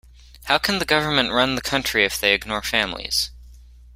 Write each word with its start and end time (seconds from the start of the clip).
How 0.45 0.57
can 0.57 0.79
the 0.79 0.85
government 0.85 1.31
run 1.31 1.53
the 1.53 1.61
country 1.61 2.03
if 2.05 2.17
they 2.19 2.33
ignore 2.33 2.63
families? 2.63 3.29